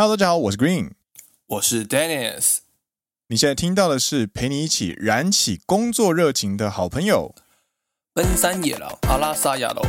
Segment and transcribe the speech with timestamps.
[0.00, 0.92] Hello，大家好，我是 Green，
[1.48, 2.58] 我是 Dennis。
[3.26, 7.34] 你现在听到的是陪你一起燃起工作热情的好朋友——
[8.14, 9.84] 奔山野狼阿拉萨亚罗。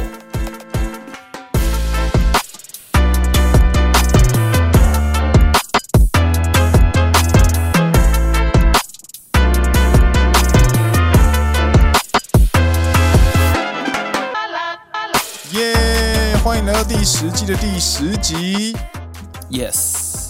[15.52, 15.76] 耶
[16.34, 18.76] ！Yeah, 欢迎来到第十季的第十集。
[19.52, 20.30] Yes，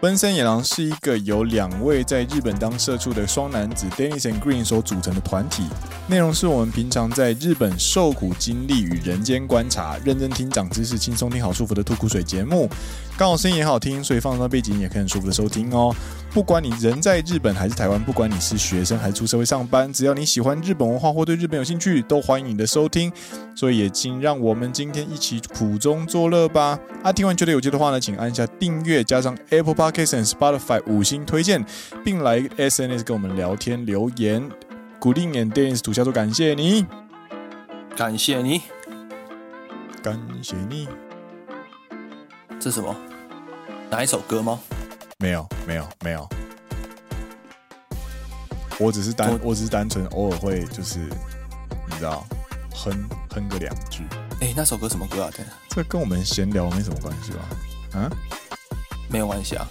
[0.00, 5.62] 奔山野狼是一个由两位在日本当社畜的双男子 Dennis and Green 所组成的团体。
[6.08, 12.68] 内容是我们平常在日本受苦经历与人间观察，认真听长知识，轻松听好舒服的吐苦水节目。
[13.16, 15.94] 刚好声音也好听，所以放到背景也可以很舒服的收听哦。
[16.36, 23.10] 不管你人在日本还是台湾，不管你是学生还是出社会上班，只要你喜欢日本文化或对日本有兴趣，都欢迎你的收听。
[23.54, 26.78] 所以也请让我们今天一起苦中作乐吧。
[27.02, 31.64] 啊，听完觉得有趣的话呢，请按下订阅，加上 Apple Podcast 和 Spotify 五星推荐，
[32.04, 34.46] 并来 SNS 跟我们聊天留言。
[34.98, 36.84] 鼓励点 Dennis 土下座，感谢你，
[37.96, 38.60] 感谢你，
[40.02, 40.86] 感谢你。
[42.60, 42.94] 这是什么？
[43.88, 44.60] 哪一首歌吗？
[45.18, 46.28] 没有，没有，没有。
[48.78, 52.26] 我只是单，我，我只是单纯偶尔会就是，你知道，
[52.70, 52.92] 哼
[53.30, 54.04] 哼个两句。
[54.42, 55.30] 哎，那首歌什么歌啊？
[55.34, 57.98] 对，这跟我们闲聊没什么关系吧？
[57.98, 58.10] 啊，
[59.08, 59.66] 没有关系啊。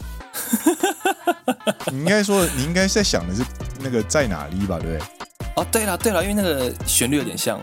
[1.93, 3.43] 你应该说，你应该在想的是
[3.79, 4.79] 那个在哪里吧？
[4.79, 5.07] 对不对？
[5.57, 7.61] 哦，对了，对了，因为那个旋律有点像。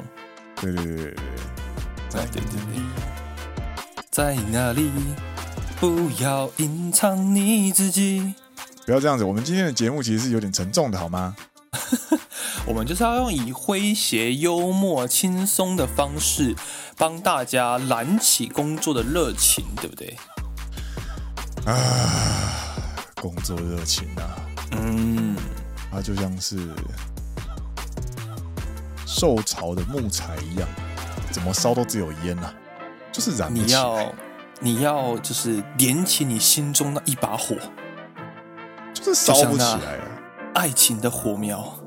[0.60, 1.14] 对对对对对，
[2.08, 2.82] 在对对对，
[4.08, 4.92] 在哪里？
[5.82, 8.34] 不要隐藏你自己。
[8.86, 11.34] 不要这样子，我们今天的节目其实是有点沉重的，好吗？
[12.64, 16.54] 我们就是要用以诙谐、幽默、轻松的方式，
[16.96, 20.16] 帮大家燃起工作的热情，对不对？
[21.66, 22.76] 啊，
[23.16, 24.38] 工作热情啊，
[24.80, 25.36] 嗯，
[25.90, 26.60] 它就像是
[29.04, 30.68] 受潮的木材一样，
[31.32, 32.54] 怎么烧都只有烟啊，
[33.10, 33.66] 就是燃不起来。
[33.66, 34.14] 你要
[35.22, 37.56] 就是点起你心中那一把火，
[38.94, 40.04] 就是烧不起来啊！
[40.54, 41.78] 爱情的火苗，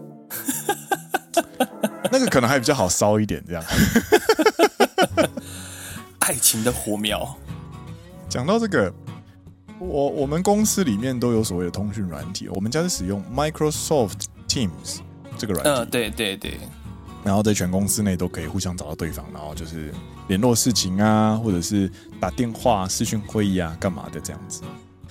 [2.12, 3.64] 那个可能还比较好烧一点，这样。
[6.20, 7.38] 爱情的火苗。
[8.28, 8.92] 讲到这个，
[9.80, 15.00] 我我们公司里面都有所谓的通讯软体，我们家是使用 Microsoft Teams
[15.38, 15.70] 这个软体。
[15.70, 16.58] 嗯，对对对。
[17.24, 19.94] 然后在全公司内都可以互相找到对方，然后就是
[20.28, 24.62] 联络事情啊，或者是打电话、视讯会议啊，干嘛的这样子。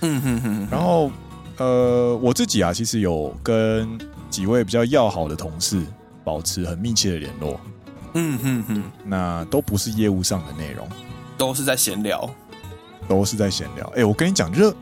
[0.01, 0.67] 嗯哼哼。
[0.69, 1.11] 然后
[1.57, 3.97] 呃，我自己啊，其实有跟
[4.29, 5.81] 几位比较要好的同事
[6.23, 7.59] 保持很密切的联络。
[8.13, 8.83] 嗯哼哼。
[9.05, 10.87] 那都不是业务上的内容，
[11.37, 12.29] 都是在闲聊，
[13.07, 13.85] 都是在闲聊。
[13.95, 14.75] 哎，我跟你讲，热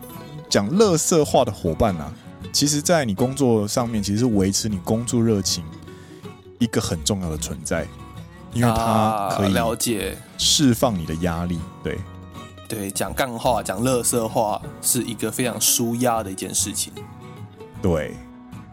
[0.50, 2.12] 讲乐色话的伙伴啊，
[2.52, 5.64] 其实在你工作上面，其实是维持你工作热情。
[6.60, 7.86] 一个很重要的存在，
[8.54, 11.60] 因为它可以了解释放你的压力。
[11.84, 12.00] 对，
[12.68, 16.94] 对，讲干话、讲乐色话是一个非常舒压的一件事情。
[17.82, 18.16] 对，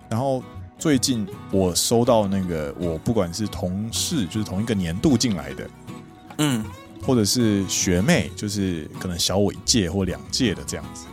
[0.09, 0.43] 然后
[0.79, 5.71] 最近我收到那个，我不管是同事，就是同一个年度进来的，
[6.39, 6.65] 嗯，
[7.03, 11.07] 或者是学妹，就是可能小我一届或两届的这样子，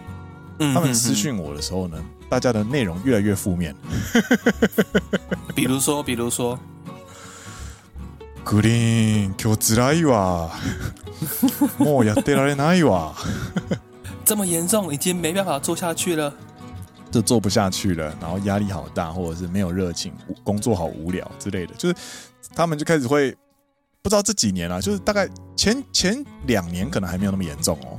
[0.60, 1.98] 嗯，他们私讯我的时候呢。
[2.30, 3.74] 大家的内容越来越负面，
[5.56, 6.60] 比如说，比如说
[8.47, 10.51] ，Green，今日辛いわ，
[11.79, 13.13] もうやってられないわ，
[14.25, 16.33] 这么严重，已经没办法做下去了，
[17.11, 20.13] 就做不下去了，然后压力好大，或者是没有热情，
[20.45, 21.95] 工作好无聊之类的，就是
[22.55, 23.37] 他们就开始会
[24.03, 27.99] 不知道这几年啊，就是大概前前两年可能还没有那么严重哦，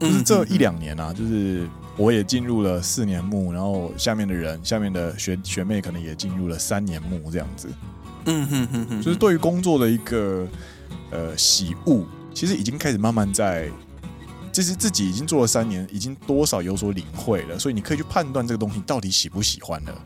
[0.00, 1.68] 就是这一两年啊，就是。
[2.00, 7.68] 我也进入了四年目，然后下面的人，下面的学学妹可能也进入了三年目，这样子。
[8.25, 10.47] 嗯哼哼哼，就是对于工作的一个
[11.11, 13.69] 呃喜恶，其实已经开始慢慢在，
[14.51, 20.05] 其实自己已经做了三年，已经多少有所领会了，所以你可以去判断这个东西到底喜不喜欢了。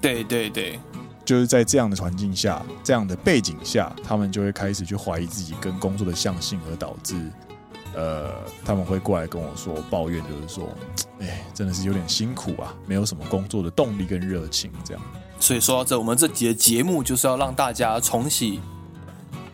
[0.00, 0.78] 对对对，
[1.24, 7.16] 就是在这样的环境下，这样的背景下，他们就会开始去怀疑自己跟工作的向性，而导致。
[7.94, 8.32] 呃，
[8.64, 10.68] 他们会过来跟我说抱怨，就是说，
[11.20, 15.02] 哎，真的是有点辛苦啊，没有什么工作的动力跟热情，这样。
[15.40, 18.60] 所以说到这，我们这集的节目就是要让大家重启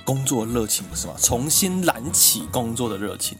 [0.05, 1.15] 工作热情，是吗？
[1.19, 3.39] 重新燃起工作的热情。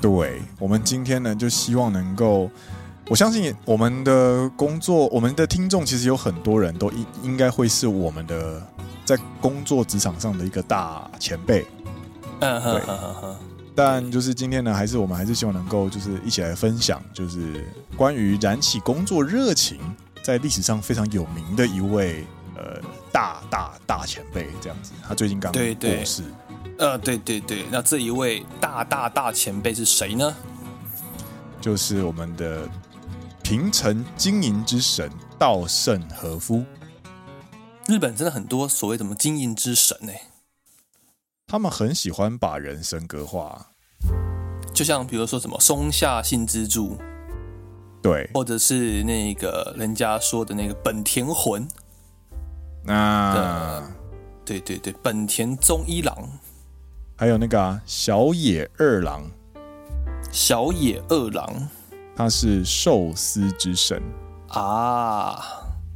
[0.00, 2.50] 对，我们今天呢，就希望能够，
[3.08, 8.62] 我相信我们的工作，我们的听众其实有很多人都应应该会是我们的
[9.04, 11.66] 在工作职场上的一个大前辈。
[12.40, 13.36] 嗯哼哼哼哼。
[13.76, 19.78] 但就是今天呢，还是我们还是希望能够就是一起来分享，就是关于燃起工作热情，
[20.24, 22.24] 在历史上非常有名的一位
[22.56, 22.80] 呃
[23.12, 24.92] 大大大前辈这样子。
[25.06, 25.74] 他最近刚过世。
[25.74, 26.04] 对对
[26.78, 30.34] 呃，对对对，那这一位大大大前辈是谁呢？
[31.60, 32.66] 就是我们的
[33.42, 36.64] 平成经营之神稻盛和夫。
[37.86, 40.12] 日本真的很多所谓什么经营之神呢？
[41.46, 43.66] 他们很喜欢把人神格化，
[44.72, 46.98] 就像比如说什么松下幸之助，
[48.04, 51.66] 对，或者是那个人家说的那个本田魂，
[52.84, 53.82] 那
[54.44, 56.14] 对对对，本田宗一郎。
[57.16, 59.22] 还有那个、啊、小野二郎，
[60.30, 61.66] 小野二郎，
[62.14, 64.02] 他是寿司之神。
[64.48, 65.42] 啊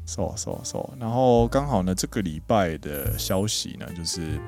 [0.06, 0.88] ，so so so。
[0.98, 4.40] 然后刚好呢，这个礼拜的消息呢，就是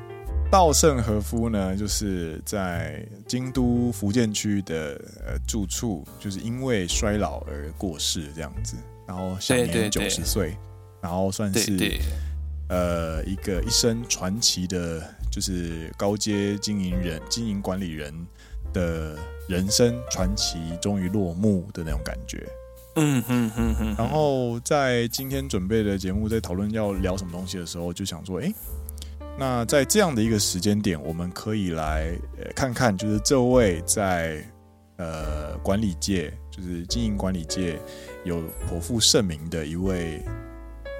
[0.50, 8.76] 稻盛和夫呢，就是在京都福建区的呃住处，就是因为衰老而过世这样子，
[9.06, 10.56] 然后享年九十岁，
[11.00, 11.98] 然后算是
[12.68, 15.02] 呃一个一生传奇的。
[15.30, 18.12] 就是高阶经营人、经营管理人
[18.72, 19.16] 的
[19.48, 22.44] 人生传奇终于落幕的那种感觉。
[22.96, 23.94] 嗯哼哼哼。
[23.96, 28.52] 然后在今天准备的节目，在讨论要聊什么东西的时候，就想说，哎，
[29.38, 34.44] 那在这样的一个时间点，我们可以来呃看看，就是这位在
[34.96, 37.78] 呃管理界，就是经营管理界
[38.24, 40.22] 有颇负盛名的一位。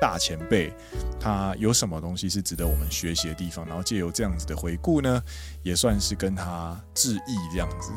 [0.00, 0.72] 大前辈，
[1.20, 3.66] 他有什么东西是值得我们学习的地方？
[3.66, 5.22] 然后借由这样子的回顾呢，
[5.62, 7.92] 也算是跟他致意这样子。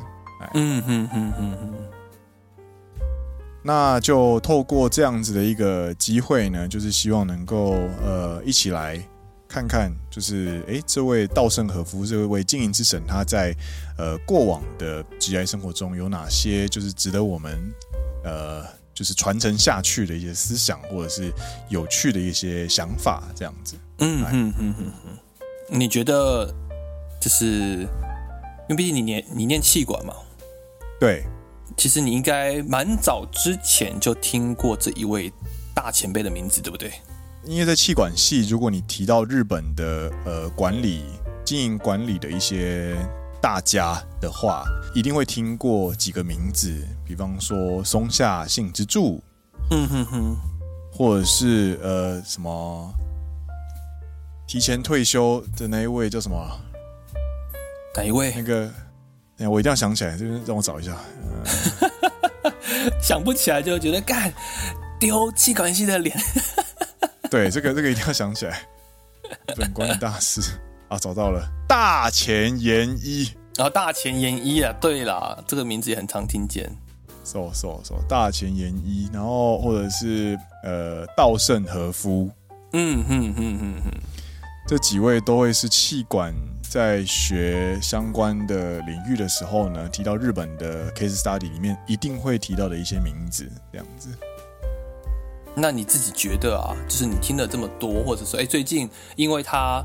[0.53, 1.73] 嗯哼哼哼哼。
[3.63, 7.75] 那就透过这样子的一个机会呢，就是希望能够
[8.05, 9.01] 呃一起来
[9.53, 13.55] 看看，就是哎、欸，这位稻盛和夫这位经营之神，他在
[13.97, 17.73] 呃过往的 GI 生活中有哪些就是值得我们
[18.23, 18.65] 呃。
[18.95, 21.33] 就是传承下去的一些思想，或者是
[21.67, 23.73] 有趣的一些想法，这样子。
[23.97, 25.17] 嗯嗯嗯嗯嗯。
[25.67, 26.53] 你觉得，
[27.19, 30.13] 就是因为毕竟你念你念气管嘛，
[30.99, 31.23] 对。
[31.75, 35.33] 其实你应该蛮早之前就听过这一位
[35.73, 36.93] 大前辈的名字，对不对？
[37.45, 41.05] 因为在气管系，如果你提到日本的呃管理、
[41.45, 42.95] 经营管理的一些。
[43.43, 44.63] 大家的话
[44.95, 46.73] 一定会听过几个名字，
[47.03, 49.21] 比方说松下幸之助，
[49.69, 50.37] 嗯哼哼，
[50.93, 52.89] 或者是呃什么
[54.47, 56.57] 提前退休的那一位叫什么？
[57.97, 58.33] 哪一位？
[58.33, 58.71] 那个，
[59.39, 60.97] 哎，我一定要想起来，就是让我找一下。
[62.43, 62.51] 呃、
[63.03, 64.33] 想不起来就觉得干
[64.97, 66.17] 丢气管系的脸。
[67.33, 68.61] 对，这个这个一定要想起来。
[69.57, 70.39] 本官的大师。
[70.87, 76.71] 啊，找到了大前研一，然后大前研一啊，对啦，这个名字也很常听见。
[77.23, 82.29] so so so 大前研一，然后或者是呃稻盛和夫，
[82.73, 83.91] 嗯哼哼哼哼，
[84.67, 86.31] 这几位都会是气管
[86.61, 94.09] 在学相关的领域的时候呢，提到日本的 case study 里面一定会提到的一些名字，这样子。
[95.55, 99.83] 那你自己觉得啊，就是你听了这么多，或者说，哎，最近因为他。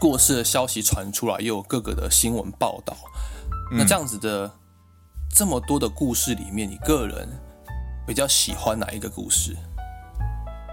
[0.00, 2.94] 过世的消息传出来，又有各个的新闻报道。
[3.70, 4.50] 那这样子的
[5.34, 7.26] 这么多的故事里面，你个人
[8.06, 9.56] 比较喜欢哪一个故事？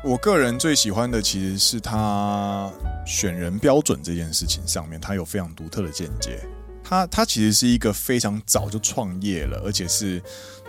[0.04, 2.70] 我个人最喜欢的其实是他
[3.06, 6.42] 选人标准这件事情上面，他有非常独特的见解。
[6.92, 10.22] 他他其实是一个非常早就创业了，而且是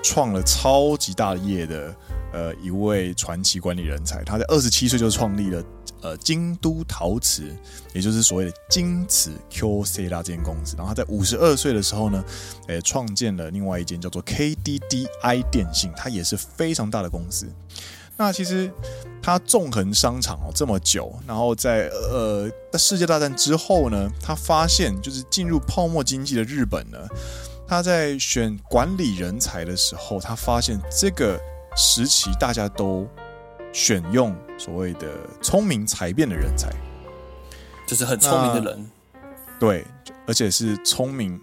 [0.05, 1.93] 创了超级大业的
[2.33, 4.23] 呃一位传奇管理人才。
[4.23, 5.61] 他在二十七岁就创立了。
[6.01, 7.45] 呃，京都陶瓷，
[7.95, 12.25] 也就是所谓的京瓷 QC 拉这间公司，然后他在五十二岁的时候呢，
[12.67, 17.47] 诶，创建了另外一间叫做 KDDI 电信，它也是非常大的公司。
[18.23, 18.73] 那其实
[19.21, 26.99] 他纵横商场哦这么久，然后在呃世界大战之后呢，他发现就是进入泡沫经济的日本呢，
[27.67, 31.39] 他在选管理人才的时候，他发现这个
[31.77, 33.07] 时期大家都。
[33.75, 35.09] 选用所谓的
[35.41, 36.69] 聪明才辩的人才，
[37.89, 38.91] 就是很聪明的人，
[39.59, 39.87] 对，
[40.27, 41.41] 而且是聪明，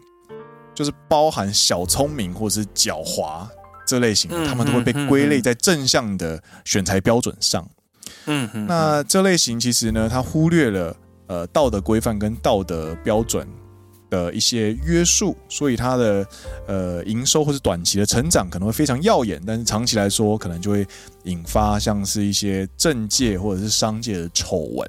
[0.75, 3.47] 就是包含小聪明或者是狡猾
[3.89, 7.67] 这类型的，他们都会被归类在正向的选材标准上。
[8.27, 13.47] 嗯哼，那这类型其实呢，它忽略了呃道德规范跟道德标准
[14.11, 16.27] 的一些约束，所以它的
[16.67, 20.85] 呃营收或是短期的成长可能会非常耀眼，但是长期来说，可能就会
[21.23, 24.87] 引发像是一些政界或者是商界的丑闻。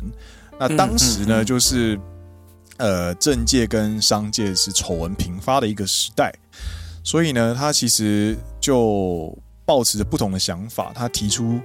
[0.58, 1.98] 那当时呢，就是
[2.76, 6.30] 呃政界跟商界是丑闻频发的一个时代，
[7.02, 11.58] 所以呢，他其实就抱持着不同的想法，他提出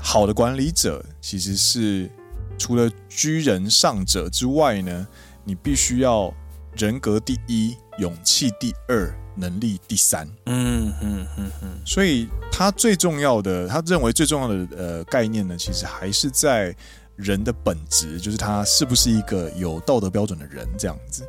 [0.00, 2.10] 好的管理者其实是
[2.58, 5.06] 除了居人上者之外呢，
[5.44, 6.32] 你必须要
[6.76, 10.28] 人格第一，勇气第二，能力第三。
[10.46, 11.78] 嗯嗯嗯嗯。
[11.86, 16.74] 所以他最重要的，他认为最重要的呃概念呢，其实还是在
[17.16, 21.22] 人的本质，就是他是不是一个有道德标准的人这样子。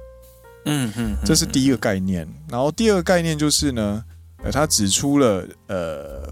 [0.65, 2.27] 嗯嗯，这是第一个概念。
[2.49, 4.03] 然后第二个概念就是呢，
[4.43, 6.27] 呃，他指出了呃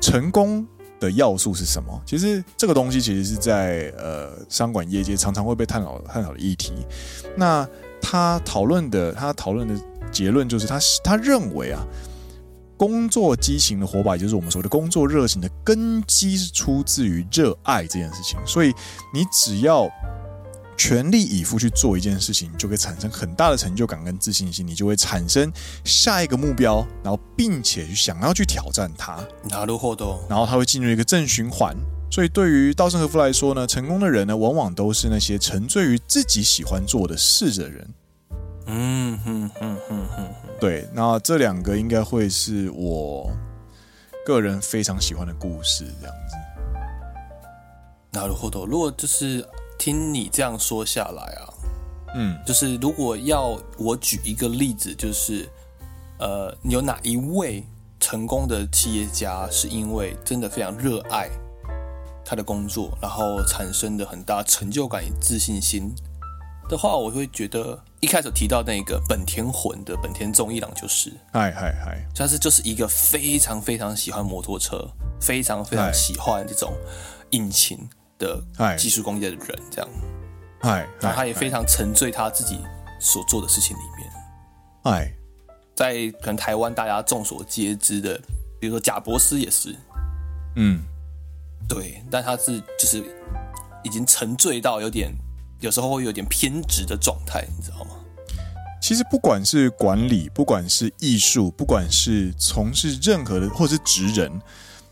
[0.00, 0.66] 成功
[1.00, 2.02] 的要素是什么？
[2.06, 6.72] 其实这个东西其实是在呃商管业界常常会被探讨探讨的议题。
[7.36, 7.68] 那
[8.00, 9.74] 他讨论的他讨论的
[10.12, 11.84] 结论就是他他认为啊，
[12.76, 18.38] 工作激情的火把，也就是我们说的工作热情的根基是出自于热爱这件事情。
[18.46, 18.72] 所以
[19.12, 19.88] 你只要
[20.76, 25.52] 全力以赴去做一件事情，你就会产生很大的成就感跟自信心，你就会产生
[25.84, 31.76] 下一个目标，然后并且想要去挑战它，拿入获得，然后它会进入一个正循环。
[32.10, 37.94] 所以对于稻盛和夫来说呢，成功的人呢，往往都是那些沉醉于自己喜欢做的事的人。
[38.66, 43.30] 嗯哼哼哼哼，对，那这两个应该会是我
[44.24, 46.36] 个人非常喜欢的故事，这样子。
[48.10, 49.46] 拿入获得，如果就是。
[49.78, 51.42] 听你这样说下来啊，
[52.14, 55.48] 嗯，就是如果要我举一个例子，就是
[56.18, 57.64] 呃，有哪一位
[58.00, 61.28] 成功的企业家是因为真的非常热爱
[62.24, 65.94] 他的工作，然后产生的很大成就感与自信心
[66.68, 74.88] 的话，我会觉得一开始提到那个本田魂的本田宗一郎就是，嗨嗨嗨，他是就是一个非常非常喜欢摩托车，
[75.20, 76.72] 非常非常喜欢这种
[77.30, 77.88] 引擎。
[78.24, 79.88] 的技术工业的人，这样，
[80.60, 82.58] 哎，然后他也非常沉醉他自己
[82.98, 84.10] 所做的事情里面，
[84.84, 85.12] 哎，
[85.76, 88.18] 在可能台湾大家众所皆知的，
[88.58, 89.76] 比如说贾博斯也是，
[90.56, 90.82] 嗯，
[91.68, 93.04] 对，但他是就是
[93.82, 95.12] 已经沉醉到有点，
[95.60, 97.90] 有时候会有点偏执的状态，你知道吗？
[98.80, 104.40] 其实不管是管理，不管是艺术，不管是从事任何的，或是职人。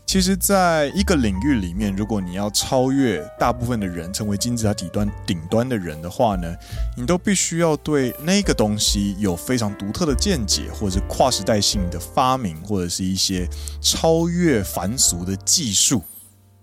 [0.05, 6.55] 其实，在一个领域里面，如果你要超越大部分的人，成为金字塔底端顶端的人的话呢，
[6.95, 13.49] 你都必须要对那个东西有非常独特的见解，或者是跨时代性的发明，或者是一些
[13.81, 16.03] 超越凡俗的技术。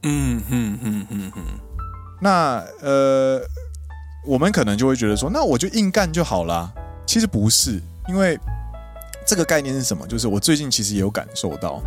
[0.05, 1.45] 嗯嗯嗯嗯嗯。
[2.23, 3.41] 那呃，
[4.25, 6.73] 我们可能就会觉得说，那我就硬干就好啦。
[7.05, 8.39] 其实不是，因为
[9.27, 10.07] 这个概念是什么？
[10.07, 11.83] 就是我最近其实也有感受到。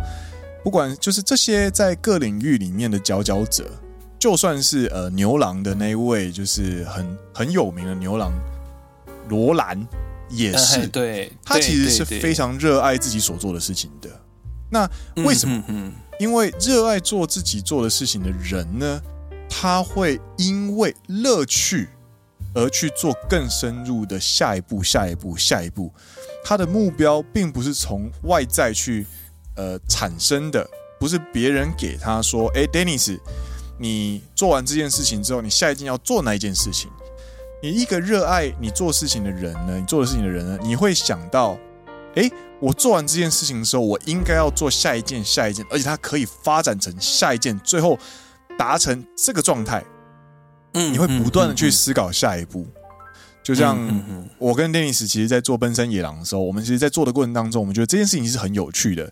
[0.64, 3.70] 不管就是这些在各领域里面的佼佼者，
[4.18, 8.32] 就算是呃牛郎的那一位，就是很很有名的牛郎
[9.28, 9.86] 罗兰，
[10.30, 14.08] 也是、呃、对，他其实是非常热爱自己所做的事情的。
[14.70, 15.62] 那为什么？
[15.68, 19.02] 嗯、因为热爱做自己做的事情的人呢，
[19.50, 21.90] 他会因为乐趣
[22.54, 25.92] 而去做更深入的下一步、下一步、下一步。
[26.42, 29.06] 他的目标并不是从外在去。
[29.56, 30.68] 呃，产生的
[30.98, 33.18] 不是别人给他说，哎，Dennis，
[33.78, 36.90] 你做完这件事情之后，你下一件要做哪一件事情？
[37.62, 41.56] 你一个热爱你做事情的人呢，你做的事情的人呢，你会想到，
[42.14, 42.30] 哎，
[42.60, 47.98] 我做完这件事情的时候，我应该要做下一件，下一件，而且它可以发展成下一件，最后
[48.58, 49.82] 达成这个状态。
[50.74, 52.66] 嗯，你会不断的去思考下一步。
[53.44, 53.78] 就像
[54.38, 59.06] 我跟 Dennis 其实，在做《奔山野狼》的时候，我们其实，在做的过程当中，我们觉得这件事情是很有趣的。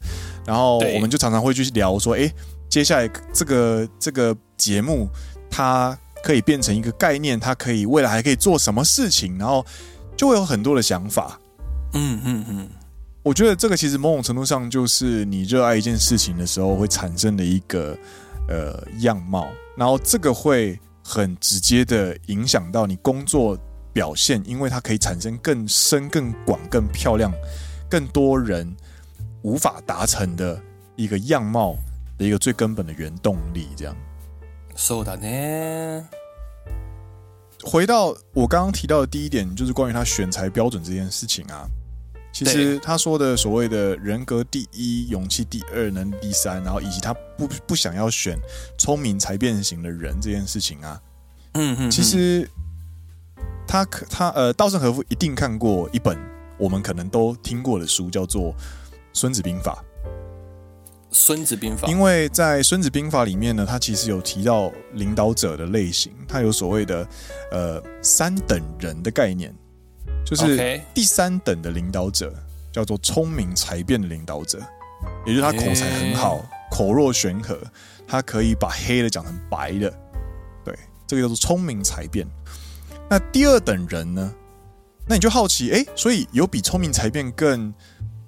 [0.47, 2.33] 然后，我们就常常会去聊说，哎，
[2.67, 5.07] 接下来这个这个节目，
[5.51, 9.63] 它可以变成一个概念，它可以未来还可以做什么事情，然后
[10.17, 11.39] 就会有很多的想法。
[11.93, 12.69] 嗯嗯嗯，
[13.23, 17.95] 我觉得这个其实某种程度上，就是你热爱一件事情的时候会产生的一个
[18.49, 19.47] 呃样貌，
[19.77, 23.59] 然后这个会很直接的影响到你工作。
[23.94, 27.34] 表现，因为它可以产生更深、更广、更漂亮、
[27.90, 28.72] 更多人
[29.42, 30.62] 无法达成的
[30.96, 31.76] 一个样貌
[32.16, 33.96] 的一个最根本的原动力，这样。
[34.76, 36.04] そうだね。
[37.64, 41.68] 回到我刚刚提到的第一点，就是关于他选才标准这件事情啊。
[42.32, 48.38] 其实他说的所谓的人格第一、勇气第二、能力第三，然后以及他不不想要选
[48.78, 51.02] 聪明才变型的人这件事情啊，
[51.54, 52.48] 嗯嗯，其实。
[53.73, 56.15] 他可他呃，稻盛和夫一定看过一本
[56.59, 58.53] 我们可能都听过的书，叫做
[59.15, 59.83] 《孙子兵法》。
[61.11, 67.09] 孙子兵法，因为在孙子兵法里面呢，他其实有提到领导者的类型，他有所谓的
[67.51, 69.55] 呃三等人的概念，
[70.23, 72.31] 就是第三等的领导者
[72.71, 74.59] 叫做聪明才辩的领导者，
[75.25, 77.59] 也就是他口才很好，口若悬河，
[78.07, 79.91] 他可以把黑的讲成白的，
[80.63, 82.27] 对，这个叫做聪明才辩。
[83.13, 84.33] 那第二等人呢？
[85.07, 87.71] 那你就好奇，哎，所以有比聪明才变更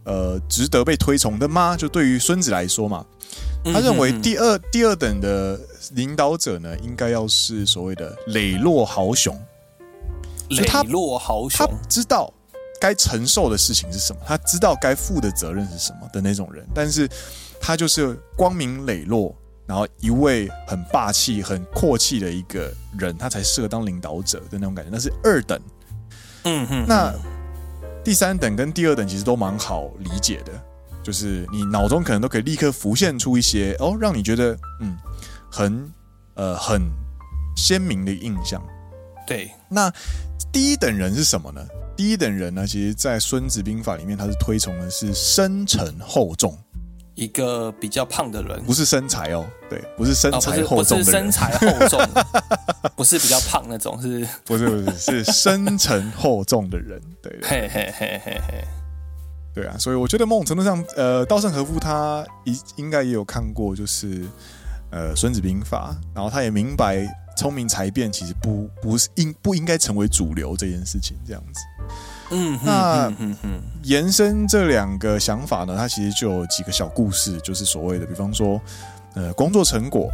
[0.05, 1.75] 呃值得被推崇的吗？
[1.75, 3.03] 就对于孙子来说嘛，
[3.64, 5.59] 他认为第二第二等的
[5.93, 9.35] 领导者呢，应该要是所谓的磊落豪雄，
[10.50, 12.31] 磊落豪雄，他知道
[12.79, 17.09] 该承受的事情是什么，他知道该负的责任是什么的那种人，但是
[17.59, 19.35] 他就是光明磊落。
[19.66, 24.90] 然后一位很霸气、很阔气的一个人，他才适合当领导者的那种感觉。
[24.92, 25.61] 那是二等，
[26.44, 26.85] 嗯哼。
[26.87, 27.12] 那
[28.04, 30.52] 第三等跟第二等其实都蛮好理解的，
[31.02, 34.97] 就是你脑中可能都可以立刻浮现出一些哦，让你觉得嗯
[35.50, 35.92] 很
[36.35, 36.83] 呃很
[37.56, 38.62] 鲜明的印象。
[39.26, 39.50] 对。
[39.71, 39.90] 那
[40.52, 41.66] 第一等人是什么呢？
[41.97, 46.59] 第一等人呢，其实在《孙子兵法》里面，他是推崇的是深沉厚重。
[47.14, 52.00] 一个比较胖的人，不是身材哦，对，不是身材厚重的人，不是身材厚重，
[52.97, 58.64] 不是比较胖那种，是，不是不是是深沉厚重的人，对，嘿嘿嘿嘿嘿，
[59.54, 64.25] 对啊，所以我觉得某种程度上，呃，稻盛和夫他应应该也有看过，就是
[64.90, 67.06] 呃《孙子兵法》，然后他也明白
[67.37, 71.61] 聪明才辩其实不不是应不应该成为主流这件事情，这样子。
[72.31, 73.12] 嗯，那
[73.83, 78.61] 延伸这两个想法呢，它其实就有几个小故事，就是所谓的，比方说，
[79.14, 80.11] 呃，工作成果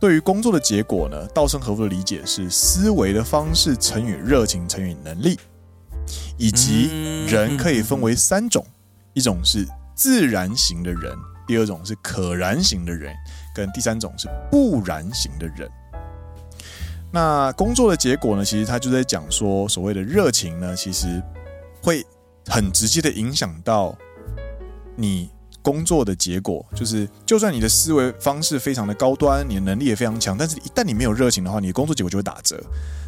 [0.00, 5.38] 对于工作的结果呢，稻盛和夫的理解是思维的方式乘以热情乘以能力，
[6.36, 8.66] 以及人可以分为三种，
[9.14, 13.14] 一种是自然型的人，第二种是可燃型的人，
[13.54, 15.70] 跟第三种是不燃型的人。
[17.12, 21.22] 那工作的结果呢，其实他就在讲说，所谓的热情呢，其实。
[21.86, 22.04] 会
[22.46, 23.96] 很直接的影响到
[24.96, 25.30] 你
[25.62, 32.60] 工作的结果，就是就算你的思维方式非常的高端，你的能力也非常强，但是一旦你没有热情的话，你的工作结果就会打折。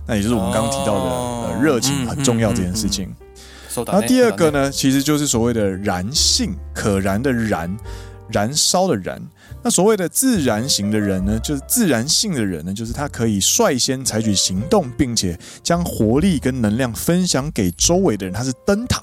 [0.07, 1.11] 那也就是我们刚刚提到的，
[1.49, 3.13] 呃，热情很重要这件事情。
[3.85, 7.77] 那第二个呢，其实就是所谓的燃性，可燃的燃，
[8.29, 9.21] 燃烧的燃。
[9.63, 19.03] 那所谓的自然型的人呢，就是自然性的人呢，就是他可以率先采取行动，并且将活力跟能量分享给周围的人，他是灯塔。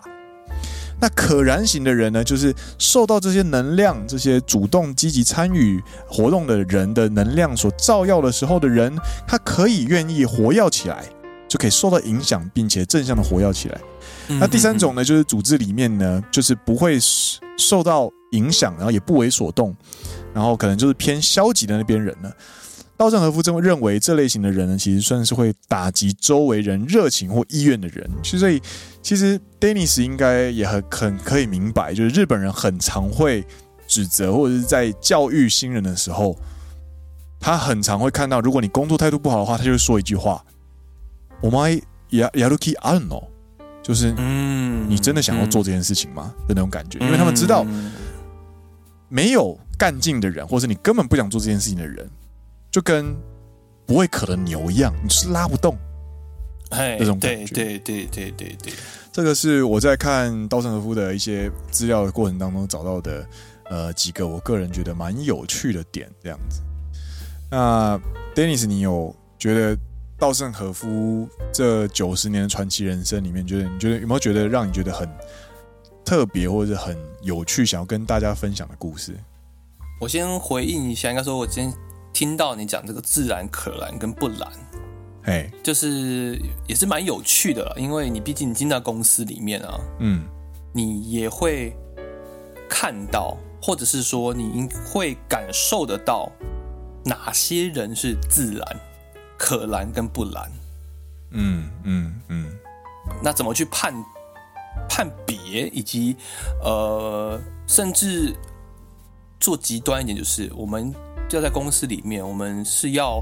[0.98, 11.04] 那可燃型的人呢，就是受到这些能量、这些主动积极参与活动的人的能量所照耀的时候的人，他可以愿意活跃起来，
[11.50, 13.78] 就可以受到影响，并且正向的活跃起来。
[14.40, 16.98] 那第三种呢，就是组织里面呢，就是不会
[17.58, 19.76] 受到影响，然后也不为所动。
[20.35, 22.33] 然后可能就是偏消极的那边人呢。
[22.97, 28.07] 稻盛和夫认认为这类型的人呢，其实算是会打击周围人热情或意愿的人。
[28.23, 28.61] 所以
[29.01, 33.43] 其实 Dennis 应该也很很可以明白，就是日本人很常会
[33.87, 36.37] 指责或者是在教育新人的时候，
[37.41, 43.25] 他很常会看到，如果你工作态度不好的话，他就会说一句话：“お前ややる気あるの？”
[43.83, 46.35] 就是嗯，你真的想要做这件事情吗？
[46.47, 47.65] 的那种感觉，因为他们知道
[49.09, 49.59] 没有。
[49.78, 52.10] 干劲的人，或者你根本不想做这件事情的人，
[52.72, 53.16] 就跟
[53.86, 55.78] 不会渴的牛一样，你是拉不动，
[56.70, 57.54] 哎，那种感觉。
[57.54, 58.74] 对对对对对对，
[59.12, 63.28] 这个是我在看稻盛和夫的一些资料的过程当中找到的，
[63.66, 66.62] 呃，几个我个人觉得蛮有趣的点，这样子。
[67.52, 68.00] 那
[68.34, 69.78] Dennis，你有觉得
[70.18, 75.08] 稻盛和夫这九十年的传奇人生里面，觉得你觉得有没有觉得让你觉得很
[76.04, 79.16] 特别或者很有趣，想要跟大家分享的故事？
[79.98, 81.74] 我先回应一下，应该说，我今天
[82.12, 84.52] 听到你讲这个自然、可燃跟不燃，
[85.24, 90.26] 哎，就是也是蛮有趣的，因为你毕竟你进到公司里面啊，嗯，
[90.74, 91.74] 你也会
[92.70, 96.30] 看到，或者是说你会感受得到
[97.06, 98.80] 哪些人是自然、
[99.38, 100.52] 可燃跟不燃，
[101.32, 102.52] 嗯嗯嗯，
[103.24, 103.94] 那怎么去判
[104.90, 106.18] 判别，以及
[106.62, 108.36] 呃，甚至。
[109.46, 110.92] 做极端一点，就是我们
[111.30, 113.22] 要在公司里面，我们是要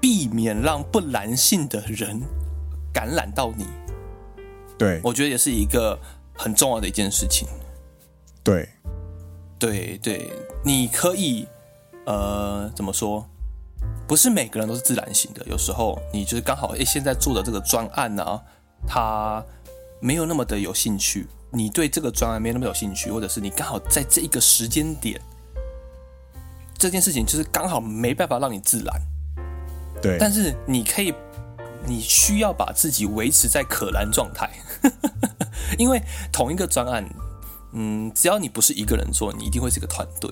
[0.00, 2.22] 避免让不男性的人
[2.94, 3.66] 感染到你。
[4.78, 5.98] 对，我觉得也是一个
[6.32, 7.48] 很重要的一件事情。
[8.44, 8.68] 对，
[9.58, 10.30] 对对，
[10.64, 11.48] 你可以
[12.04, 13.28] 呃，怎么说？
[14.06, 18.40] 不是每个人都是自然型的，有时候你就是刚好哎，现在做的这个专案呢、啊，
[18.86, 19.44] 他
[19.98, 21.26] 没有那么的有兴趣。
[21.56, 25.18] 你对这个专案没那么有兴趣，或者是你刚好在这一个时间点，
[26.76, 29.02] 这件事情就是刚好没办法让你自然。
[30.02, 31.14] 对，但是你可以，
[31.86, 34.50] 你需要把自己维持在可燃状态，
[35.80, 37.02] 因为同一个专案，
[37.72, 40.30] 嗯，只要你不是一个人做，你一定会是一个团队。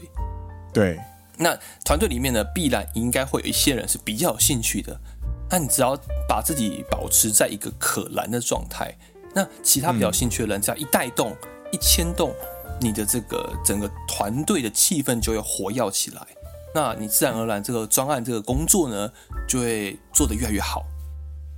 [0.75, 1.01] 对，
[1.39, 5.01] 那团队里面呢，必然应该会有一些人是比较有兴趣的。
[5.49, 5.97] 那你只要
[6.29, 8.95] 把自己保持在一个可燃的状态，
[9.35, 12.33] 那其他比较兴趣的人，只要一带动、嗯、一牵动，
[12.81, 16.27] 你的这个整个团队的气氛就会活跃起来。
[16.75, 19.11] 那你自然而然这个专案这个工作呢，
[19.49, 20.85] 就会做得越来越好。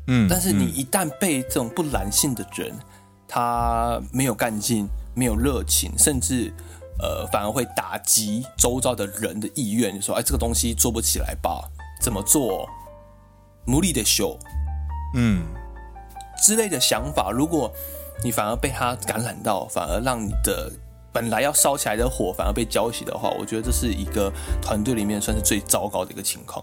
[0.06, 2.72] 嗯，但是你一旦被这种不燃性的人，
[3.26, 6.52] 他没有干劲，没有热情，甚至
[7.00, 11.68] 呃反而会打击周遭的人的意愿，就说哎这个东西做不起来吧？
[12.00, 12.68] 怎么做？
[13.66, 14.38] 努力的修，
[15.14, 15.42] 嗯
[16.42, 17.72] 之类的想法，如果
[18.22, 20.72] 你反而被他感染到，反而让你的。
[21.12, 26.62] 本来要烧起来的火反而被浇熄的话，我觉得这是一个团队里面算是最糟糕的一个情况。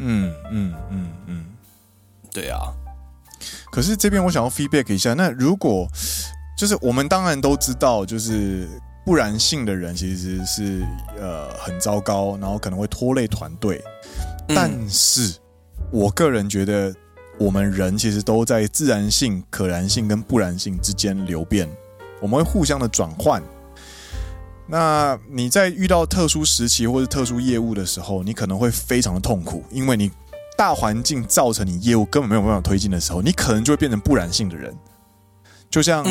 [0.00, 1.46] 嗯嗯嗯嗯，
[2.30, 2.60] 对啊。
[3.70, 5.88] 可是这边我想要 feedback 一下，那如果
[6.58, 8.68] 就是我们当然都知道，就是
[9.02, 10.84] 不然性的人其实是
[11.18, 13.82] 呃很糟糕，然后可能会拖累团队。
[14.46, 15.38] 但是
[15.90, 16.94] 我个人觉得，
[17.42, 21.68] 我们人其实都在自然性、可燃性跟不燃性之间流变。
[22.20, 23.42] 我们会互相的转换。
[24.68, 30.08] 那你在遇到特殊时期或者特殊业务的时候，你可能会非常的痛苦，因为你
[30.56, 34.72] 大环境造成你业务根本没有办法推进的时候，你可能就会变成不燃性的人。
[35.68, 36.04] 就像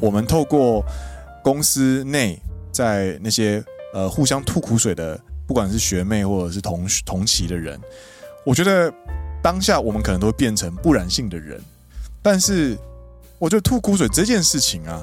[0.00, 0.82] 我们透过
[1.44, 2.40] 公司内
[2.72, 7.78] 在那些呃互相吐苦水的，不管是学妹或者是同同期的人，
[8.46, 8.92] 我觉得
[9.42, 11.60] 当下我们可能都会变成不燃性的人。
[12.22, 12.78] 但是，
[13.38, 15.02] 我觉得吐苦水这件事情啊。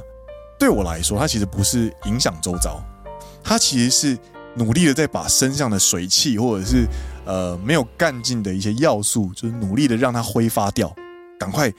[0.58, 2.84] 对我来说，它其实不是影响周遭，
[3.42, 4.18] 它其实是
[4.56, 6.86] 努力的在把身上的水汽或者是
[7.26, 10.94] 呃没有干劲的一些要素，就是努力的让它挥发掉，
[11.40, 11.72] 赶快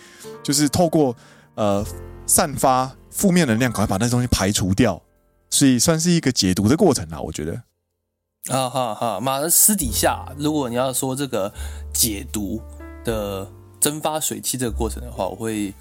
[0.42, 1.14] 就是透过
[1.56, 1.84] 呃
[2.24, 5.02] 散发负面能量，赶快把那东西排除掉，
[5.50, 7.62] 所以算是一个解毒的过程啊，我觉得。
[8.48, 11.52] 啊哈哈，马，私底下如果你要说这个
[12.00, 12.60] 解毒
[13.04, 13.46] 的
[13.78, 15.74] 蒸发水汽这个过程的话，我会。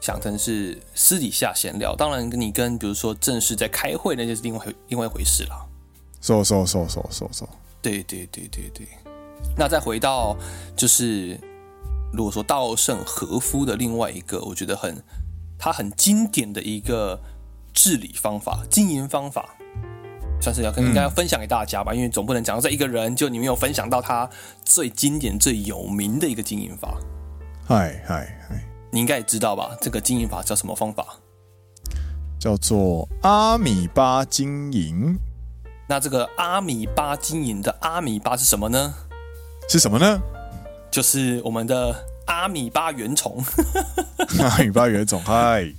[0.00, 5.68] 想成是私底下闲聊，当然你跟比如说正式在开会，那就是另外另外一回事了。
[6.22, 7.46] 说说说说说说，
[7.82, 8.88] 对对对对对。
[9.58, 10.34] 那再回到
[10.74, 11.38] 就是，
[12.14, 15.04] 如果说稻盛和夫的另外一个，我觉得很
[15.58, 17.20] 他很经典的一个
[17.74, 19.54] 治理方法、经营方法，
[20.40, 24.28] 算是要跟应该要分享给大家吧，嗯、因为总不能讲到这一个人，就你没有分享到他
[24.64, 26.96] 最经典、最有名的一个经营法。
[27.66, 28.64] 嗨嗨嗨。
[28.92, 29.76] 你应该也知道吧？
[29.80, 31.06] 这个经营法叫什么方法？
[32.40, 35.16] 叫做阿米巴经营。
[35.86, 38.94] 那这个阿米巴经营的阿米巴是什么呢？
[39.68, 40.20] 是什么呢？
[40.90, 41.94] 就是我们的
[42.26, 43.44] 阿米巴原虫。
[44.38, 45.72] 阿米巴原虫，嗨。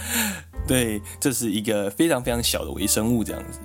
[0.66, 3.58] 对，这是一个非常非常小的微生物，这样子。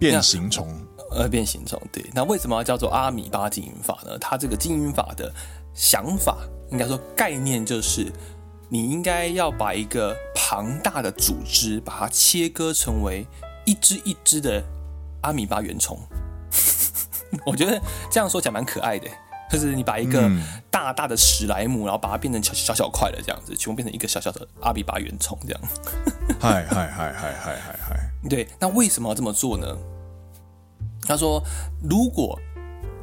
[0.00, 0.66] 变形虫。
[1.12, 1.80] 呃，变形虫。
[1.92, 4.18] 对，那为什么要叫做阿米巴经营法呢？
[4.18, 5.32] 它这个经营法的
[5.74, 6.38] 想法。
[6.72, 8.12] 应该说，概念就是，
[8.68, 13.26] 你应该要把一个庞大的组织，把它切割成为
[13.66, 14.62] 一只一只的
[15.22, 15.98] 阿米巴原虫。
[17.44, 19.08] 我觉得这样说起来蛮可爱的，
[19.50, 20.30] 就是你把一个
[20.70, 25.60] 大大的史莱姆，然后把它变成小小小块的这样子，全部变成一个小小的阿比巴原虫这样。
[26.40, 28.28] 嗨嗨嗨嗨嗨嗨嗨！
[28.28, 29.76] 对，那为什么要这么做呢？
[31.02, 31.42] 他说，
[31.82, 32.38] 如果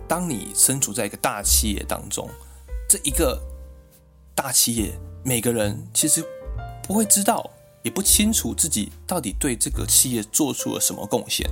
[0.08, 2.30] 当你身处在一个大企业当中，
[2.90, 3.42] 这一个。
[4.38, 6.24] 大企业每个人其实
[6.84, 7.50] 不会知道，
[7.82, 11.50] 也不清楚自己到底对这个企业做出了什么贡献。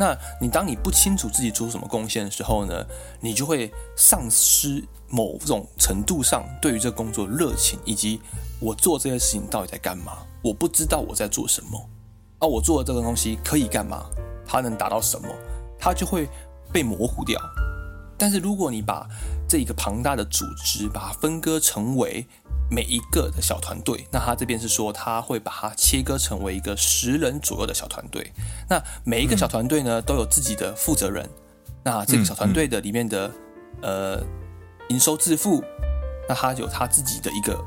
[0.00, 2.86] 那你当你不清楚自己做什么贡献的时候呢，
[3.20, 8.18] 你就会丧失某种程度上对于这工作热情，以及
[8.60, 10.24] 我做这些事情到底在干嘛？
[10.42, 11.78] 我不知道我在做什么
[12.38, 12.48] 啊！
[12.48, 14.06] 我做的这个东西可以干嘛？
[14.46, 15.28] 它能达到什么？
[15.78, 16.26] 它就会
[16.72, 17.38] 被模糊掉。
[18.16, 19.06] 但是如果你把
[19.46, 22.26] 这一个庞大的组织把它分割成为
[22.70, 28.32] 每一个的小团队，那他这边是说他会把它切割成为一个十人左右的小团队。
[28.68, 31.28] 那每一个小团队呢都有自己的负责人。
[31.82, 33.30] 那这个小团队的里面的
[33.82, 34.22] 呃
[34.88, 35.64] 营收自负，
[36.28, 37.58] 那他有他自己的一个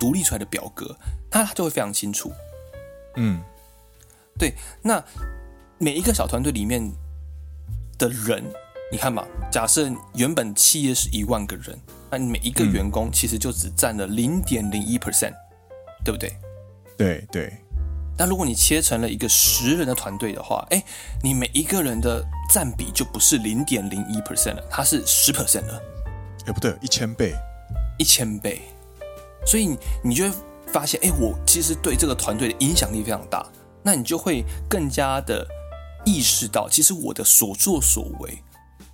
[0.00, 0.96] 独立出来的表格，
[1.30, 2.32] 那他就会非常清楚。
[3.16, 3.40] 嗯，
[4.38, 4.54] 对。
[4.82, 5.02] 那
[5.78, 6.92] 每一个小团队里面
[7.96, 8.44] 的人。
[8.90, 11.78] 你看嘛，假设原本企业是一万个人，
[12.10, 15.34] 那你每一个员工其实就只占了零点零一 percent，
[16.04, 16.32] 对不对？
[16.96, 17.52] 对对
[18.18, 20.82] 那如果你切成了一个十人的团队的话，哎，
[21.22, 25.80] 你每一个人的占比就不是零点零一 percent 了，它是十 percent 了。
[26.46, 27.32] 哎，不对，一千倍，
[27.98, 28.62] 一千倍。
[29.46, 30.36] 所以你你就会
[30.72, 33.46] 发现，哎，我其实对这个团队的影响力非常大。
[33.84, 35.46] 那你就会更加的
[36.04, 38.42] 意识到，其实我的所作所为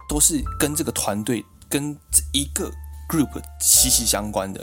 [0.07, 2.70] 都是跟这个团队、跟这一个
[3.14, 4.61] group 息息相关的。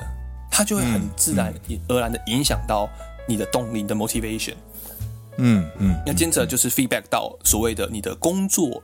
[0.54, 1.54] 它就会很自然
[1.88, 2.90] 而然的影响到
[3.26, 4.56] 你的动力、你的 motivation。
[5.38, 8.84] 嗯嗯，那接着就是 feedback 到所谓的你的工作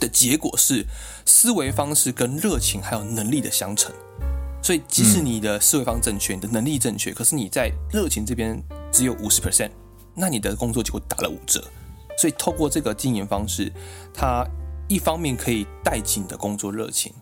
[0.00, 0.84] 的结果是
[1.24, 3.94] 思维方式跟热情还有能力的相乘。
[4.60, 9.70] 所以即使你的思维方式正确，你的能力正确，可是你在热情这边只有五十 percent，
[10.14, 11.62] 那你的工作结果打了五折。
[12.18, 13.72] 所以透过这个经营方式，
[14.12, 14.44] 它
[14.88, 17.12] 一方面可以带起你的工作热情。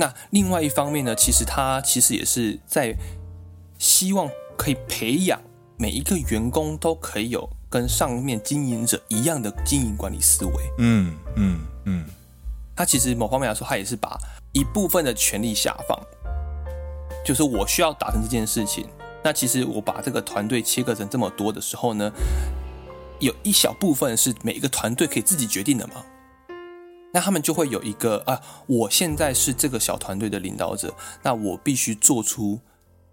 [0.00, 2.96] 那另外一方面呢，其实他其实也是在
[3.78, 5.38] 希望可以培养
[5.76, 10.54] 每一个员工都可以有跟上面经营者一样的经营管理思维。
[10.78, 12.06] 嗯嗯嗯，
[12.74, 14.18] 他其实某方面来说，他也是把
[14.52, 16.00] 一部分的权力下放，
[17.22, 18.88] 就是我需要达成这件事情。
[19.22, 22.10] 那其实我把这个团队切割成这么多的时候呢，
[23.18, 26.02] 有一小部分是每一个团队可以自己决定的嘛。
[27.12, 30.94] 那他们就会有一个啊，我现在是这个小团队的领导者，
[31.24, 32.60] 那我必须做出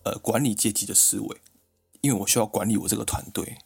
[0.04, 1.38] 呃管理阶级的思维，
[2.02, 3.58] 因为我需要管理我这个团队，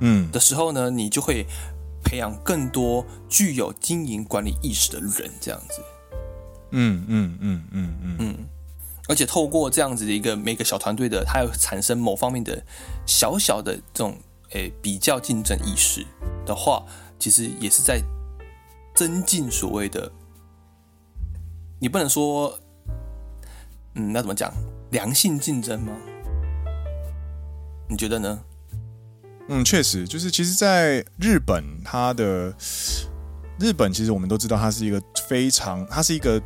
[0.00, 1.46] 嗯的时候呢，你就会
[2.02, 5.82] 培养更多具有经营管理意识的人，这样子，
[6.70, 8.48] 嗯嗯嗯嗯嗯嗯，
[9.06, 12.64] 而且透过这样子的一个每个小团队的，它有产生某方面的
[13.06, 14.16] 小小的这种
[14.52, 16.06] 诶比较竞争意识
[16.46, 16.86] 的话，
[17.18, 18.02] 其实也是在。
[18.94, 20.10] 增进所谓的，
[21.80, 22.58] 你不能说，
[23.94, 24.52] 嗯，那怎么讲？
[24.90, 25.92] 良性竞争吗？
[27.88, 28.40] 你觉得呢？
[29.48, 32.54] 嗯，确实，就是其实，在日本，它的
[33.58, 36.40] 日本其实我们都知道，它是一个非常，它是一个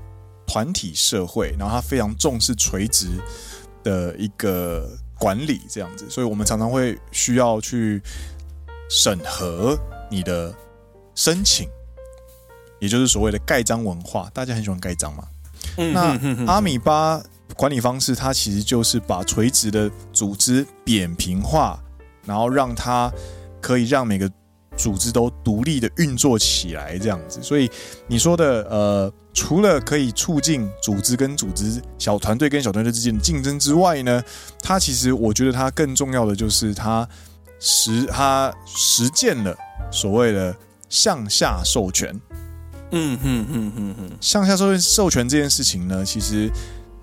[0.46, 3.09] 团体社会，然后它非常重视垂直
[3.85, 8.00] 的一个管理，这样子，所以我们常常会需要去
[8.88, 9.78] 审核
[10.11, 10.54] 你的
[11.14, 11.68] 申请。
[12.79, 15.25] 也就是所谓的盖章文化，大家很喜欢盖章嘛。
[15.93, 17.23] 那阿米巴
[17.55, 21.79] 管理方式，它其实就是把垂直的组织扁平化，
[22.25, 23.12] 然后让它
[23.61, 24.31] 可以让每个
[24.77, 27.43] 组织都独立的运作起来，这样子。
[27.43, 27.71] 所以
[28.07, 34.23] 你说的，呃，除了可以促进组织跟组织、小团队跟小团队之间的竞争之外呢，
[34.62, 37.09] 它其实我觉得它更重要的就是它
[37.59, 39.57] 实它实践了
[39.91, 40.55] 所谓的
[40.89, 42.19] 向下授权。
[42.92, 46.51] 嗯哼哼哼哼，向下授权授权这件事情呢，其实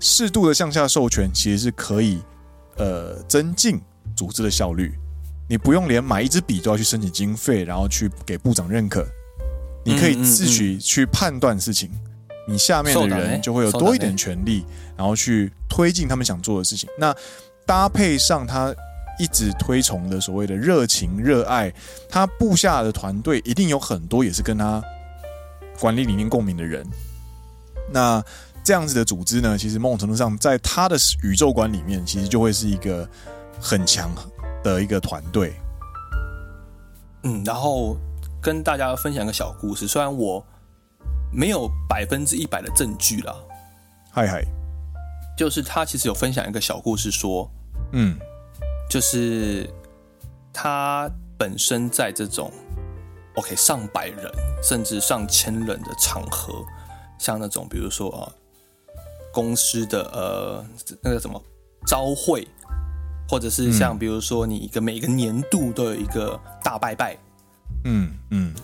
[0.00, 2.20] 适度的向下授权其实是可以
[2.76, 3.80] 呃增进
[4.16, 4.94] 组织的效率。
[5.46, 9.06] 你不用连买一支笔都要去申请经费，然后去给部长认可，
[9.84, 11.90] 你可以自己去判断事情，
[12.48, 14.64] 你下面的人就会有多一点权利，
[14.96, 16.88] 然后去推进他们想做的事情。
[16.98, 17.14] 那
[17.66, 18.74] 搭配上他
[19.18, 21.70] 一直推崇的所谓的热情、热爱，
[22.08, 24.82] 他部下的团队一定有很多也是跟他。
[25.80, 26.86] 管理理念共鸣的人，
[27.92, 28.22] 那
[28.62, 33.08] 这样子的组织呢，其实某种程度上，在他的宇宙观里面，其实就会是一个
[33.60, 34.10] 很强
[34.62, 35.52] 的一个团队。
[37.24, 37.96] 嗯，然后
[38.40, 40.44] 跟大家分享一个小故事，虽然我
[41.32, 43.34] 没有百分之一百的证据啦，
[44.10, 44.44] 嗨嗨，
[45.36, 47.50] 就是他其实有分享一个小故事，说，
[47.92, 48.16] 嗯，
[48.88, 49.68] 就是
[50.52, 52.50] 他本身在这种。
[53.36, 54.30] OK，上百人
[54.62, 56.64] 甚至上千人的场合，
[57.18, 58.30] 像那种比如说啊，
[59.32, 60.64] 公司的呃
[61.02, 61.42] 那个什么
[61.84, 62.46] 朝会，
[63.28, 67.18] 或者是像比如说你一个每个年度都有一个大拜拜，
[67.84, 68.54] 嗯嗯，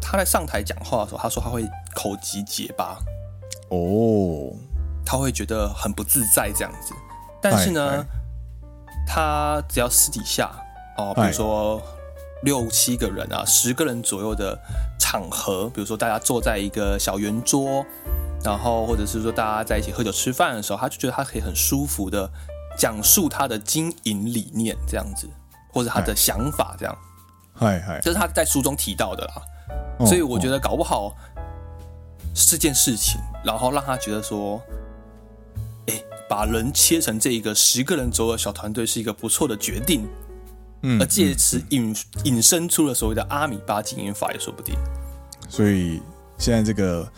[0.00, 2.96] 他在上台讲话的时候，他说他会口急结巴，
[3.70, 4.54] 哦，
[5.04, 6.94] 他会觉得很不自在这样子，
[7.42, 8.06] 但是呢，
[9.08, 10.48] 他只要私底下
[10.96, 11.82] 哦，比如说。
[12.46, 14.56] 六七个人啊，十个人左右的
[15.00, 17.84] 场合，比如说大家坐在一个小圆桌，
[18.44, 22.30] 然后或者是说大家在一起喝酒吃饭的时候，他就觉得他可以很舒服的
[22.78, 25.28] 讲述他的经营理念这样子，
[25.72, 26.96] 或者他的想法这样。
[27.52, 30.06] 嗨嗨，这是他在书中提到的啦。
[30.06, 31.12] 所以我觉得搞不好
[32.32, 34.62] 是这件事情，然后让他觉得说，
[35.88, 40.06] 哎，把人切成这一个十个人左右的小团队是一个不错的决定。
[40.82, 44.74] 嗯，而借此引引申出了所谓的阿米巴经营法也说不定。
[45.48, 46.00] 所以
[46.38, 47.08] 现在这个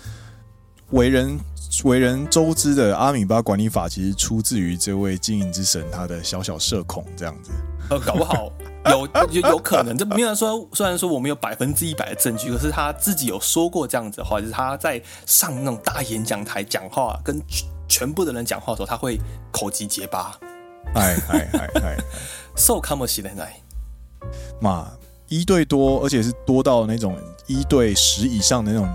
[0.91, 1.39] 为人
[1.85, 7.51] 为人周知的阿米巴管理法，其实出自于这位经营之神他的小小社恐这样子。
[7.91, 8.53] 呃，搞不好
[8.91, 17.41] 有有有可能，这没有说，虽然说我们有百分之一百的证据，可是他自己有说过这样子的话，就是他在上那种大演讲台讲话，跟
[17.89, 19.19] 全部的人讲话的时候，他会
[19.51, 20.39] 口结结巴。
[20.95, 21.97] 哎哎哎哎
[22.57, 23.61] ，so come 起来来
[24.61, 24.91] 嘛，
[25.29, 28.89] 一对多，而且是多到那种一对十以上的那种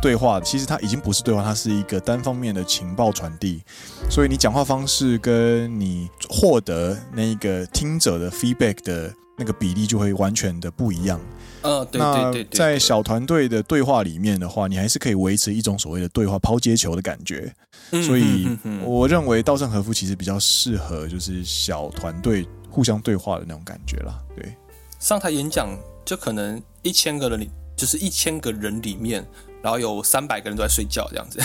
[0.00, 3.62] 对话，其实它已经不是对话，它是一个单方面的情报传递，
[4.08, 11.20] 所以你讲话方式跟你获得那个听者的 feedback 的那个比例就会完全的不一样。
[11.62, 17.52] 呃，对对对，在小团队的对话里面的话，你还是可以维持一种所谓的对话抛接球的感觉。
[17.90, 18.46] 所以，
[18.84, 24.16] 我认为稻盛和夫其实比较适合就是小团队互相对话的那种感觉啦。
[24.36, 24.54] 对，
[25.00, 29.26] 上台演讲就可能一千个人里，就是一千个人里面，
[29.60, 31.40] 然后有三百个人都在睡觉这样子。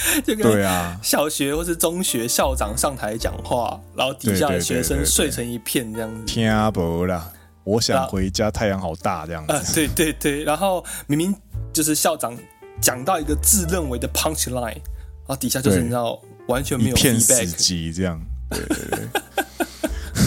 [0.24, 6.24] 对啊，小学或是中学校长上台讲话，然后底下的学生睡成一片这样子。
[6.24, 7.32] 听不啦。
[7.62, 9.52] 我想回家，太阳好大，这样子。
[9.52, 11.34] 啊， 对对对，然后明明
[11.72, 12.36] 就是校长
[12.80, 18.20] 讲到一个自认为的 punch line，然后底下就是你知道完全没有 feedback，一片死寂这样。
[18.50, 18.76] 对对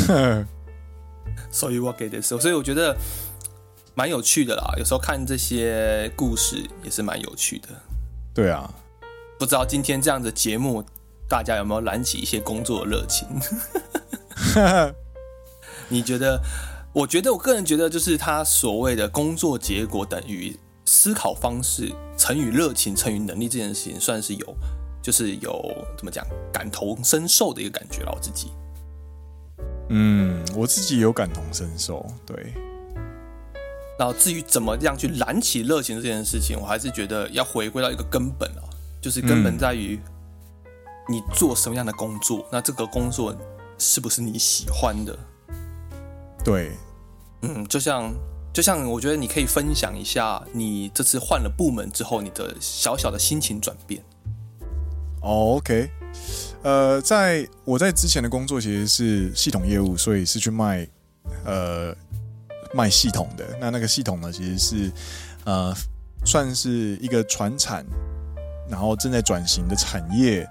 [0.07, 0.45] 对。
[1.51, 2.95] 所以我给的时候，所以我觉得
[3.95, 4.73] 蛮有趣的啦。
[4.77, 7.69] 有时候看这些故事也是蛮有趣的。
[8.33, 8.71] 对啊，
[9.43, 10.81] 不知道今天这样的节目，
[11.27, 13.27] 大家有没有燃起一些工作的热情？
[15.89, 16.41] 你觉得？
[16.93, 24.55] 我觉得，我个人觉得，就是他所谓的工作结果等于思考方式乘以热情乘以能力这件事情，算是有，
[25.01, 28.13] 就是有怎么讲感同身受的一个感觉了。
[28.15, 28.49] 我自己，
[29.89, 32.53] 嗯，我自己有感同身受，对。
[33.99, 38.63] 然后至于怎么样去燃起热情这件事情，我还是觉得要回归到一个根本啊，
[39.03, 39.99] 就是根本在于
[41.09, 43.35] 你做什么样的工作，那这个工作
[43.77, 45.19] 是不是你喜欢的？
[46.41, 46.71] 对，
[47.41, 48.13] 嗯，就像
[48.53, 54.01] 就像我觉得你可以分享一下你这次换了部门之后你的小小的心情转变。
[55.21, 55.89] 哦，OK，
[56.63, 60.87] 呃，在我在之前的工作其实是系统业务，所以是去卖
[61.43, 61.93] 呃
[62.73, 63.45] 卖系统的。
[63.59, 64.91] 那那个系统呢，其实是
[65.43, 65.75] 呃
[66.23, 67.85] 算是一个传产，
[68.73, 70.49] 然后正在转型的产业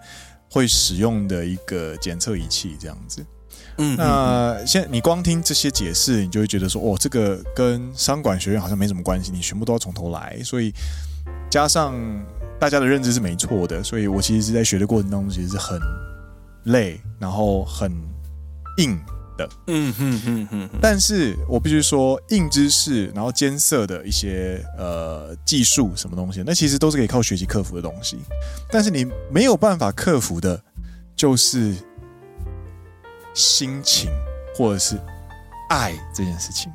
[0.48, 3.26] 会使用的一个检测仪器，这样子。
[3.78, 10.38] 嗯，那现在你光听这些解释，你就会觉得说，哦，这个跟商管学院好像没什么关系，你全部都要从头来。
[10.44, 10.72] 所以
[11.50, 11.94] 加上
[12.60, 15.80] 大家的认知是没错的，所以我其实是在学的过程当中，其实是很
[16.66, 17.90] 累，然后很
[18.78, 18.96] 硬
[19.36, 19.48] 的。
[19.66, 20.68] 嗯哼哼哼。
[20.80, 28.18] 但是我必须说，硬知识，然后艰涩的一些呃技术什么东西，那其实都是可以靠学习克服的东西。
[28.70, 30.62] 但是你没有办法克服的，
[31.16, 31.74] 就是。
[33.34, 34.10] 心情，
[34.54, 34.94] 或者是
[35.70, 36.70] 爱这件事情，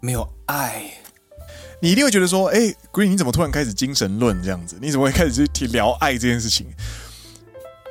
[0.00, 0.88] 没有爱，
[1.82, 4.76] 你一定会觉得说：“哎，Green，你怎么突然开始精神论这样子？
[4.80, 6.68] 你怎么会开始去聊爱这件事情？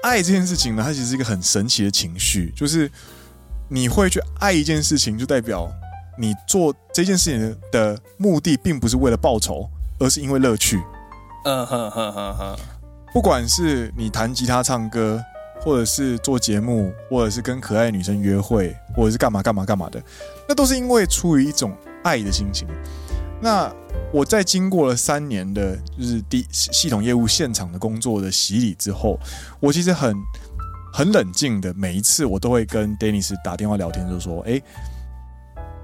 [0.01, 2.89] 爱这件事情呢，它其实是一个很神奇的情绪，就是
[3.67, 5.69] 你会去爱一件事情，就代表
[6.17, 10.81] 你做这件事情的目的，并不是为了报酬，而是因为乐趣。
[11.45, 12.55] 嗯哼哼哼哼，
[13.13, 15.23] 不管是你弹吉他、唱歌。
[15.61, 20.03] 或者是做节目，或者是跟可爱女生约会，或者是干嘛干嘛干嘛的，
[20.47, 22.67] 那都是因为出于一种爱的心情。
[23.41, 23.73] 那
[24.11, 29.17] 我在经过了三年的，就是第系统业务现场的工作的洗礼之后，
[29.59, 30.15] 我其实很
[30.95, 34.61] 很冷静的，每一次我都会跟 Dennis 打电话聊天，就说：“哎。”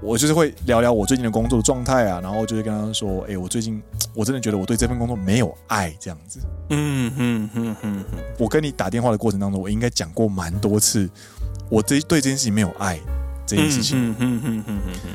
[0.00, 3.80] 我就是会聊聊我最近的工作状态啊，然后就是跟他说：“哎、我最近
[4.14, 8.18] 我真的觉得我对这份工作没有爱，这样子。”嗯哼哼哼哼。
[8.38, 11.08] 我跟你打电话的过程当中，我应该讲过蛮多次，
[11.68, 12.98] 我这对这件事情没有爱
[13.46, 14.10] 这件事情。
[14.10, 15.10] 嗯哼哼哼哼。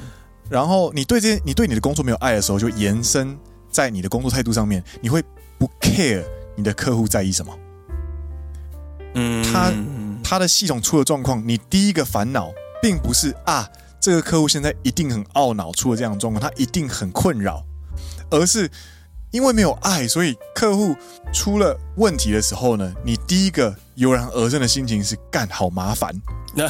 [0.50, 3.38] 然后你对这你对你的工作没有爱的时候，就延伸
[3.70, 5.22] 在你的工作态度上面，你会
[5.58, 6.24] 不 care
[6.56, 7.54] 你的客户在意什么？
[9.20, 9.74] 嗯，他
[10.24, 12.52] 他的系统出了状况，你第一个烦恼
[12.82, 13.68] 并不是啊。
[14.00, 17.66] 这个客户现在一定很懊恼，出了这样的状况，他一定很困扰，
[18.30, 18.70] 而是
[19.32, 20.96] 因为没有爱，所以客户
[21.34, 26.14] 出了问题的时候呢，你第一个油然而生的心情是干好麻烦，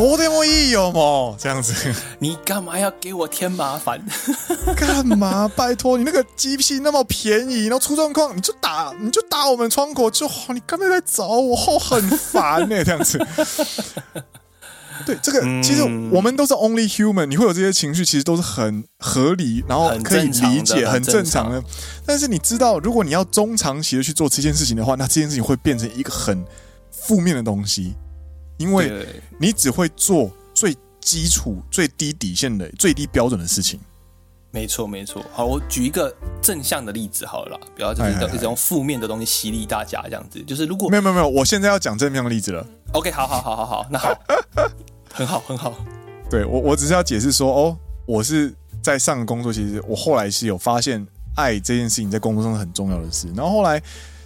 [0.00, 1.36] 多点我意有吗？
[1.38, 1.74] 这样子，
[2.18, 4.02] 你干嘛要给我添麻烦？
[4.74, 5.46] 干嘛？
[5.54, 13.18] 拜托你那个机器那么便宜，然后出状况你就打，你就打我们窗口就好，你干嘛在找我，好很烦呢、欸，这样子。
[15.06, 15.82] 对，这个其实
[16.12, 21.62] 我们都是 only human，你会有这些情绪，其实都是很合理，然后可以理解，很正常的。
[22.04, 26.44] 但是你知道，如果你要中长期的去做这件事情的话，那这件事情会变成一个很
[26.90, 27.94] 负面的东西，
[28.60, 29.06] 因为
[29.38, 33.80] 你只会做最基础、最低底线的最低标准的事情。
[34.50, 35.24] 没错，没错。
[35.32, 40.42] 好，我举一个正向的例子好了啦，不要就是一直用负面的东西洗礼大家这样子。
[40.42, 42.66] 就是如果没有没有没有，我现在要讲正向的例子了。
[42.92, 44.14] OK，好好好好好，那好，
[45.10, 45.74] 很好很好。
[46.28, 48.52] 对我我只是要解释说，哦，我是
[48.82, 51.06] 在上个工作，其实我后来是有发现
[51.36, 53.26] 爱这件事情在工作上是很重要的事。
[53.34, 53.80] 然后后来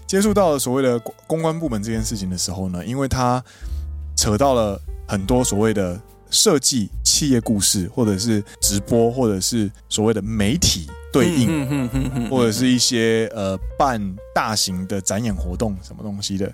[0.07, 3.45] 接触到了所谓的公关部门这件事情的时候呢，因为它
[4.17, 6.01] 扯到了很多所谓的。
[6.31, 14.03] 设计企业故事，或者是直播，或者是所谓的媒体对应，或者是一些呃办
[14.35, 16.53] 大型的展演活动什么东西的，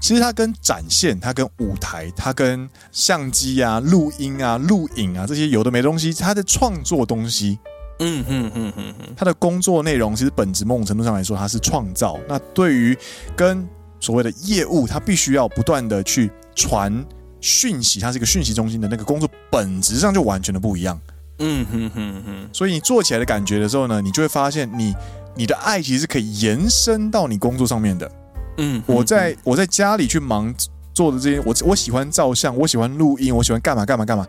[0.00, 7.58] 其实它跟展现，它跟舞台，它跟相机啊、录音啊、录影啊这些有的没东西，它的创作东西，
[7.98, 12.18] 嗯嗯嗯嗯嗯，它的工作内容其实本质某种程度上来说，它是创造。
[12.26, 12.96] 那对于
[13.36, 13.68] 跟
[14.00, 17.06] 所谓的业务，它必须要不断的去传。
[17.40, 21.00] 讯息，它是一个讯息中心的那个工作，本质上就完全的不一样。
[21.38, 22.48] 嗯哼哼哼。
[22.52, 24.94] 所以你做起来的感觉的时候呢，你就会发现你，你
[25.36, 28.10] 你的爱其实是可以延伸到你工作上面的。
[28.56, 30.52] 嗯，我在我在家里去忙
[30.92, 34.26] 做的这些，我我喜欢照相，我喜欢录音，我喜欢干嘛干嘛干嘛。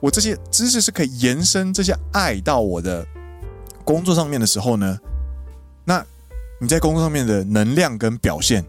[0.00, 3.06] 我这些知识是可以延伸这些爱到我的
[3.84, 4.98] 工作上面的时候呢，
[5.84, 6.02] 那
[6.58, 8.64] 你在工作上面的能量跟表现，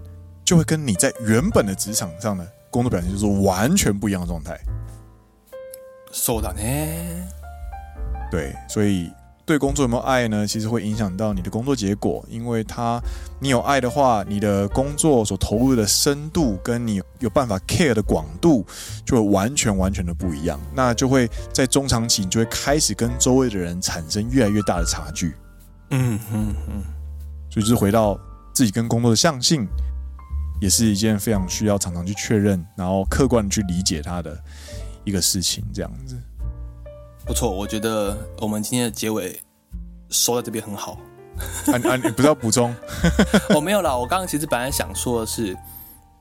[0.47, 2.47] 就会跟你在原本的职场上呢。
[2.70, 4.59] 工作表现就是完全不一样的状态。
[6.11, 7.28] そうだね。
[8.30, 9.12] 对，所以
[9.45, 10.47] 对工作有没有爱呢？
[10.47, 12.99] 其实会影响到你的工作结果，因为他
[13.39, 18.64] 你有爱的话，你的工作所投入的深度跟你有办法 care 的广度
[19.05, 20.59] 就会完全完全的不一样。
[20.74, 25.35] 那就会在中长期，你就会开始跟周围的人产生越来越大的差距。
[25.91, 26.83] 嗯嗯嗯。
[27.51, 28.18] 所以就是回到
[28.55, 29.68] 自己跟工作的向性。
[30.60, 34.38] 也是一件非常需要常常去确认，然后客观的去理解它的
[35.03, 36.18] 一个事情，这样子。
[37.26, 39.39] 不错，我觉得我们今天的结尾
[40.10, 40.97] 收在这边很好。
[41.68, 42.74] 啊啊，你不知道补充？
[43.49, 45.55] 我、 哦、没有啦，我刚刚其实本来想说的是，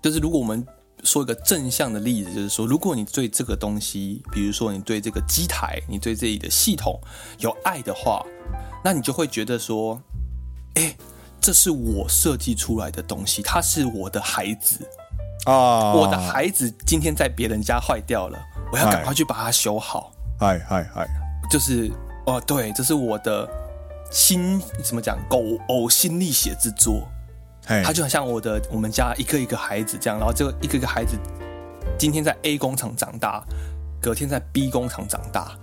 [0.03, 0.67] 就是如果我们
[1.03, 7.01] 说一个正向的例子，就是说，如果你对这个东西，比如说你对这个机台，你对这里的系统
[7.39, 8.23] 有爱的话，
[8.85, 10.03] 那你就会觉得说，
[10.75, 10.95] 哎。
[11.41, 14.79] 这是我设计出来的东西，它是我的孩子
[15.45, 15.93] 啊！
[15.93, 18.39] 我的孩子今天在别人家坏掉了，
[18.73, 20.13] 我要赶快去把它修好。
[20.41, 21.07] 嗨嗨嗨！
[21.49, 21.91] 就是
[22.27, 23.49] 哦，对，这是我的
[24.11, 25.17] 心怎么讲？
[25.29, 27.07] 狗呕心沥血之作。
[27.63, 31.17] 他.就很像我的我们家一个一个孩子这样，然后这个一个一个孩子
[31.99, 33.45] 今天在 A 工厂长大，
[34.01, 35.57] 隔天在 B 工厂长大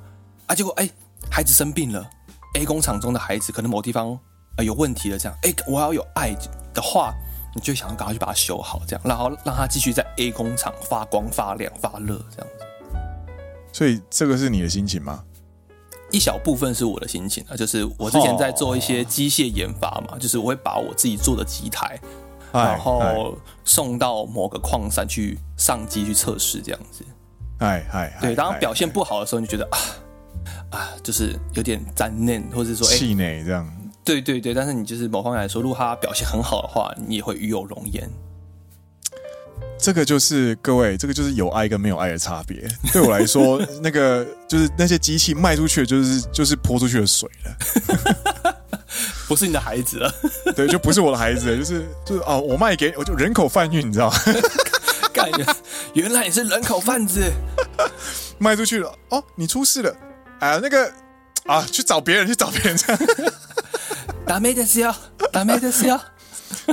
[0.47, 0.89] 啊，结果哎，
[1.29, 2.09] 孩子生病了
[2.55, 4.17] ，A 工厂中的孩子可能某地方。
[4.57, 6.35] 呃，有问题的这样，哎，我要有爱
[6.73, 7.13] 的话，
[7.55, 12.65] 你就想要赶快去把它修好，这样，然后让它继续在 A 工厂发光发亮发热，这样子。
[13.71, 15.23] 所以这个是你的心情吗？
[16.11, 21.99] 一小部分是我的心情啊，就是我之前在做一些机械研发嘛，就是我会把我自己做的机台，
[22.51, 23.35] 然后
[23.65, 27.03] 送到某个矿山去上机去测试，这样子。
[27.57, 29.79] 哎哎，对，当表现不好的时候，你就觉得啊
[30.69, 33.67] 啊，就是有点沾念，或者说气馁这样。
[34.03, 38.09] 对对对，但是你就是某方面来说，如果他表现很好的话，你也会与有容焉。
[39.79, 42.65] 这个就是各位，这个就是有爱跟没有爱的差别。
[42.93, 48.55] 对我来说， 那个就是那些机器卖出去的，就是就是泼出去的水了，
[49.27, 50.13] 不是你的孩子了。
[50.55, 54.17] 对，就不是我的孩子，就是就是哦，我卖给我就人口贩运，你知道吗？
[55.11, 55.45] 感觉
[55.93, 57.21] 原来你是人口贩子，
[58.37, 59.95] 卖出去了哦，你出事了，
[60.39, 60.91] 哎，那个
[61.45, 63.01] 啊，去找别人，去找别人这样。
[64.25, 64.95] 打没的事哦，
[65.31, 65.99] 打没的事哦。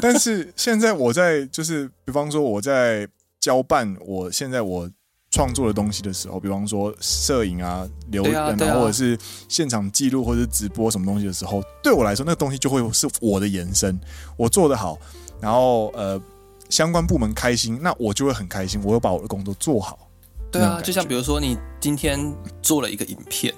[0.01, 3.07] 但是现在我在就是，比方说我在
[3.41, 4.89] 交办我现在我
[5.31, 13.99] 创作的东西的时候，比方说摄影啊、留言啊，或者是现场记录或者是直播什么东西的时候，对我来说，那个东西就会是我的延伸。
[14.37, 14.99] 我做得好，
[15.41, 16.21] 然后呃，
[16.69, 18.81] 相关部门开心，那我就会很开心。
[18.85, 20.09] 我会把我的工作做好。
[20.53, 22.33] 对啊，就像比如说你今天
[22.63, 23.53] 做了一个影片，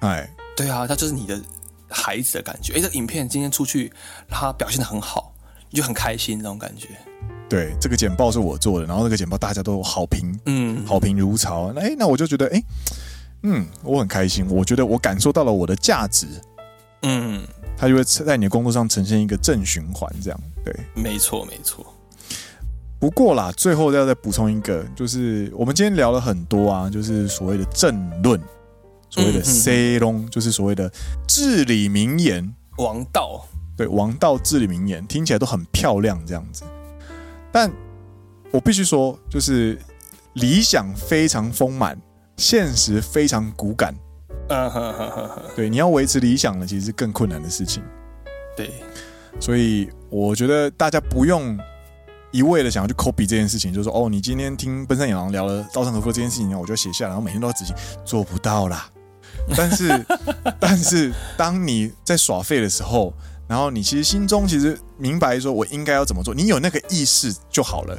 [0.00, 1.40] 哎，对啊，它就是你的。
[1.92, 3.92] 孩子的感觉，哎，这个影片今天出去，
[4.28, 5.34] 他表现的很好，
[5.70, 6.88] 你就很开心那种感觉。
[7.48, 11.70] 对，这个简报是我做的，然后那个简报大家都好评，嗯，好评如潮。
[11.74, 12.62] 那哎，那我就觉得，哎，
[13.42, 16.26] 嗯，我很开心，我觉得我感受到了我的价值，
[17.02, 21.84] 嗯，他就会在你的工作上呈现一个正循环，这样，对，没错，没错。
[22.98, 28.40] 不过啦，最后要再补充一个，就是我们今天聊了很多啊，就是所谓的政论。
[29.12, 30.90] 所谓的 “say long”、嗯、就是所谓的
[31.28, 33.46] 至理名言，王道。
[33.76, 36.64] 对，王道至理名言听起来都很漂亮，这样子。
[37.52, 37.70] 但
[38.50, 39.78] 我必须说，就是
[40.34, 42.00] 理想非常丰满，
[42.38, 43.94] 现实非常骨感。
[44.48, 47.82] 嗯哼哼哼哼，对，你要维持理想呢，其实是更困难的事情。
[48.56, 48.70] 对，
[49.38, 51.58] 所以我觉得大家不用
[52.30, 58.90] 一味的想要去 copy 这件事情，就是说哦，你今天听奔山野狼聊了稻盛和夫这件事情，我就写下来，然后每天都要执行，做不到啦。
[59.56, 60.06] 但是，
[60.58, 63.12] 但是当你在耍废的时候，
[63.48, 67.98] 然后你其实心中其实明白说我应该要怎么做，你有那个意识就好了。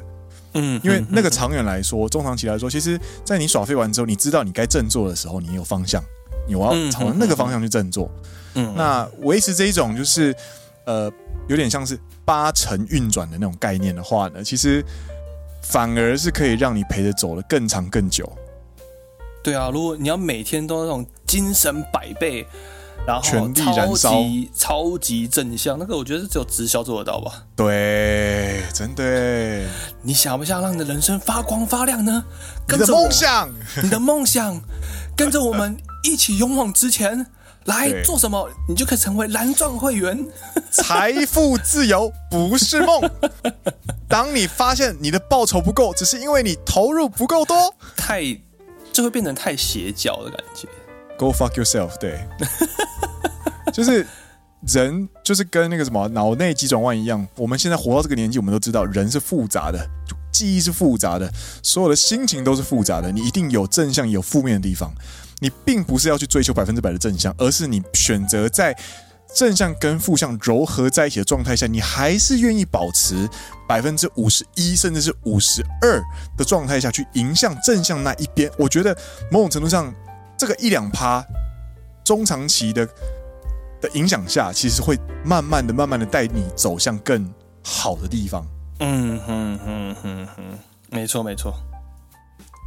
[0.54, 6.04] 嗯，因为那个长远来说，中长期来说，其实，在你耍废完之后，你知道你该振作的时候，你有方向。
[6.46, 8.12] 你要朝那个方向去振作，
[8.56, 10.36] 嗯，那维持这一种就是，
[10.86, 11.10] 呃，
[11.48, 14.84] 有点像是八成运转的那种概念的话呢，其实
[15.62, 18.30] 反而是可以让你陪着走得更长更久。
[19.44, 22.48] 对啊，如果你要每天都那种精神百倍，
[23.06, 24.16] 然后全力燃烧，
[24.56, 27.44] 超级正向，那个我觉得是只有直销做得到吧？
[27.56, 29.66] 对，真的。
[30.02, 32.24] 你想不想让你的人生发光发亮呢？
[32.66, 33.50] 跟着梦想，
[33.84, 34.62] 你的梦想，
[35.16, 35.78] 跟着我们。
[36.06, 37.26] 一起勇往直前，
[37.64, 40.28] 来做什么，你就可以成为蓝钻会员。
[40.70, 43.10] 财富自由不是梦。
[44.10, 48.22] 当你发现你的报酬不够，只是因为你投入不够多，太
[48.94, 50.70] 就会变成太邪教的感觉。
[51.18, 51.98] Go fuck yourself。
[52.00, 52.26] 对，
[53.74, 54.08] 就是
[54.68, 57.28] 人就是跟那个什么脑内急转弯一样。
[57.36, 59.86] 我们现在活到这个年纪，我们都知道人是复杂的，
[60.32, 61.30] 记忆是复杂的，
[61.62, 63.12] 所有的心情都是复杂的。
[63.12, 64.94] 你一定有正向，有负面的地方。
[65.39, 68.74] 你并不是要去追求百分之百的正向，而是你选择在
[69.36, 73.27] 正向跟负向糅合在一起的状态下，你还是愿意保持
[73.67, 76.01] 百分之五十一甚至是五十二
[76.38, 78.51] 的状态下去迎向正向那一边。
[78.57, 78.95] 我觉得
[79.31, 79.93] 某种程度上，
[80.38, 81.25] 这个一两趴
[82.03, 82.86] 中长期的
[83.81, 88.45] 的影响下，其实会慢慢的、慢慢的带你走向更好的地方。
[88.79, 90.59] 嗯哼哼哼哼，
[90.89, 91.53] 没错没错。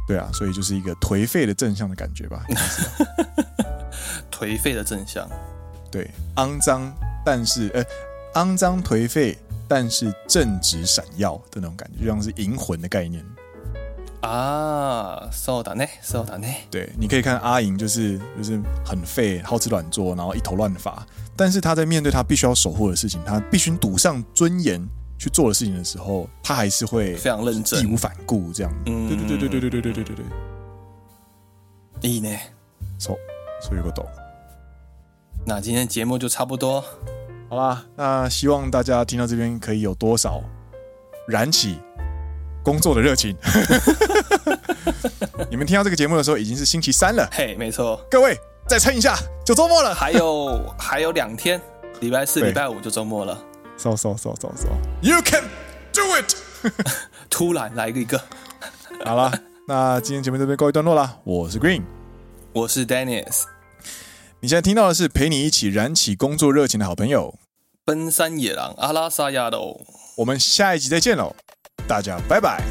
[0.07, 2.45] 对啊，所以就是一个颓废的正向的感觉吧。
[4.31, 5.29] 颓废的正向，
[5.90, 6.92] 对，肮脏
[7.24, 7.84] 但是呃，
[8.34, 9.36] 肮脏颓废
[9.68, 13.24] 但是正直闪耀的那种感觉，就像是银魂的概念
[14.20, 15.28] 啊。
[15.32, 16.66] そうだね，そうだね。
[16.70, 21.06] 对，你可以看阿银，就是就是很废，好吃懒做，然后一头乱发，
[21.36, 24.86] 但是他在面对他必须要守护的事情，他必须赌上尊严。
[25.18, 28.72] 去做的事情的时候，他还是会非常认真，义无反顾这样。
[28.86, 32.10] 嗯，对对对对对对对对对对对。
[32.10, 32.38] いいね。
[32.98, 33.16] そう、
[33.62, 34.15] そういうこと。
[35.49, 36.83] 那今天节目就差不多，
[37.49, 37.81] 好啦。
[37.95, 40.43] 那希望大家听到这边可以有多少
[41.25, 41.79] 燃起
[42.61, 43.33] 工作的热情。
[45.49, 47.25] 你们听到这个节目的时候已经是星期三了。
[47.31, 47.97] 嘿，没错。
[48.11, 48.37] 各位
[48.67, 49.95] 再撑一下，就周末了。
[49.95, 51.61] 还有还有两天，
[52.01, 53.41] 礼拜四、礼拜五就周末了。
[53.77, 54.67] So so so so so
[54.99, 55.45] you can
[55.93, 56.35] do it！
[57.31, 58.21] 突然来一个，
[59.05, 59.31] 好了，
[59.65, 61.19] 那今天节目这边告一段落了。
[61.23, 61.83] 我是 Green，
[62.51, 63.43] 我是 Dennis。
[64.47, 67.37] 你现在听到的是陪你一起燃起工作热情的好朋友——
[67.83, 69.81] 奔山野狼阿拉萨亚喽。
[70.15, 71.35] 我们下一集再见喽，
[71.85, 72.63] 大家拜拜。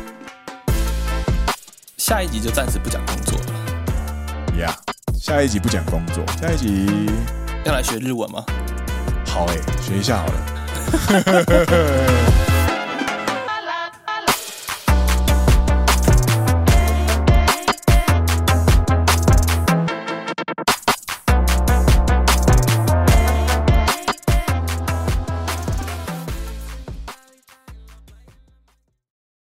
[1.99, 4.59] 下一集就暂时不讲工作了。
[4.59, 4.75] 呀
[5.13, 6.87] ，yeah, 下一集不讲工作，下一集
[7.67, 8.43] 要来学日文吗？
[9.27, 10.33] 好诶、欸，学一下好了。